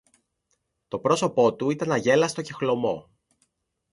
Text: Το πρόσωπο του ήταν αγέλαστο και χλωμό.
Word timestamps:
Το 0.87 0.99
πρόσωπο 0.99 1.53
του 1.55 1.69
ήταν 1.69 1.91
αγέλαστο 1.91 2.41
και 2.41 2.53
χλωμό. 2.53 3.09